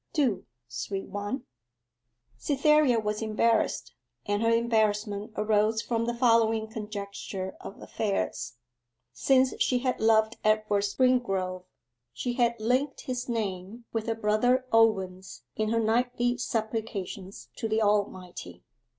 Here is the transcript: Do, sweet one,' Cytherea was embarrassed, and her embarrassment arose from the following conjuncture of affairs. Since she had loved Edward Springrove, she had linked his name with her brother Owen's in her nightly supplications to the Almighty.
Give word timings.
Do, 0.13 0.47
sweet 0.67 1.09
one,' 1.09 1.45
Cytherea 2.39 2.99
was 2.99 3.21
embarrassed, 3.21 3.93
and 4.25 4.41
her 4.41 4.49
embarrassment 4.49 5.31
arose 5.37 5.83
from 5.83 6.05
the 6.05 6.13
following 6.15 6.67
conjuncture 6.67 7.55
of 7.61 7.79
affairs. 7.79 8.53
Since 9.13 9.53
she 9.61 9.77
had 9.77 9.99
loved 10.01 10.37
Edward 10.43 10.85
Springrove, 10.85 11.65
she 12.13 12.33
had 12.33 12.59
linked 12.59 13.01
his 13.01 13.29
name 13.29 13.85
with 13.93 14.07
her 14.07 14.15
brother 14.15 14.65
Owen's 14.73 15.43
in 15.55 15.69
her 15.69 15.79
nightly 15.79 16.35
supplications 16.39 17.49
to 17.57 17.69
the 17.69 17.79
Almighty. 17.83 18.63